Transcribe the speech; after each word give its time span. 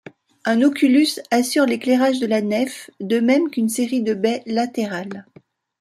Un 0.45 0.63
oculus 0.63 1.19
assure 1.29 1.67
l'éclairage 1.67 2.19
de 2.19 2.25
la 2.25 2.41
nef, 2.41 2.89
de 3.01 3.19
même 3.19 3.51
qu'une 3.51 3.69
série 3.69 4.01
de 4.01 4.15
baies 4.15 4.41
latérales. 4.47 5.27